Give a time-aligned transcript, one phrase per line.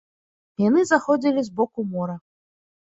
[0.61, 2.15] Яны заходзілі з боку мора.